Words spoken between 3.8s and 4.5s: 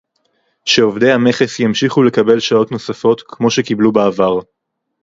בעבר